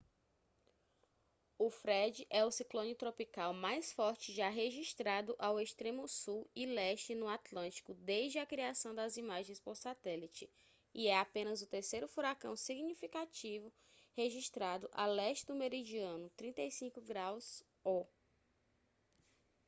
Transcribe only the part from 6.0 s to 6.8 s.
sul e